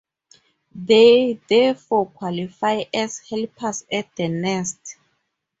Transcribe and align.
They 0.73 1.39
therefore 1.47 2.09
qualify 2.09 2.85
as 2.91 3.19
helpers 3.19 3.85
at 3.91 4.07
the 4.15 4.29
nest. 4.29 4.97